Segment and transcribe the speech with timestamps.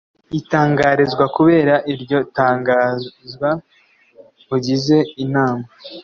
[0.39, 3.49] itangarizwa Kubera iryo tangazwa
[4.55, 5.65] ugize inama